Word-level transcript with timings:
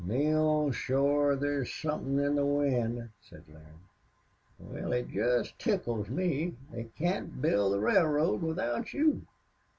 "Neale, 0.03 0.71
shore 0.71 1.35
there's 1.35 1.71
somethin' 1.71 2.17
in 2.17 2.33
the 2.33 2.43
wind," 2.43 3.07
said 3.19 3.43
Larry. 3.47 3.65
"Wal, 4.57 4.93
it 4.93 5.09
jest 5.09 5.59
tickles 5.59 6.09
me. 6.09 6.57
They 6.71 6.85
can't 6.85 7.39
build 7.39 7.73
the 7.73 7.79
railroad 7.79 8.41
without 8.41 8.95
you." 8.95 9.27